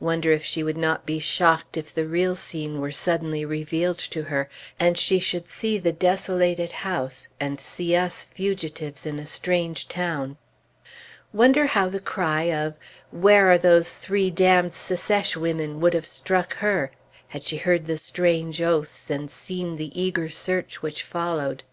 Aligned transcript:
Wonder 0.00 0.32
if 0.32 0.42
she 0.42 0.62
would 0.62 0.78
not 0.78 1.04
be 1.04 1.18
shocked 1.18 1.76
if 1.76 1.92
the 1.92 2.06
real 2.06 2.34
scene 2.34 2.80
were 2.80 2.90
suddenly 2.92 3.44
revealed 3.44 3.98
to 3.98 4.22
her, 4.22 4.48
and 4.80 4.96
she 4.96 5.20
should 5.20 5.48
see 5.50 5.76
the 5.76 5.92
desolated 5.92 6.72
house 6.80 7.28
and 7.38 7.60
see 7.60 7.94
us 7.94 8.24
fugitives 8.24 9.04
in 9.04 9.18
a 9.18 9.26
strange 9.26 9.86
town. 9.86 10.38
Wonder 11.30 11.66
how 11.66 11.90
the 11.90 12.00
cry 12.00 12.44
of 12.44 12.72
"Where 13.10 13.50
are 13.52 13.58
those 13.58 13.92
three 13.92 14.30
damned 14.30 14.72
Secesh 14.72 15.36
women?" 15.36 15.78
would 15.80 15.92
have 15.92 16.06
struck 16.06 16.54
her, 16.54 16.90
had 17.28 17.44
she 17.44 17.58
heard 17.58 17.84
the 17.84 17.98
strange 17.98 18.62
oaths 18.62 19.10
and 19.10 19.30
seen 19.30 19.76
the 19.76 19.92
eager 20.00 20.30
search 20.30 20.80
which 20.80 21.02
followed? 21.02 21.64